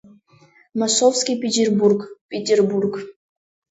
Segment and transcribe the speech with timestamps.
[0.73, 2.93] Масовски петербург, Петербург!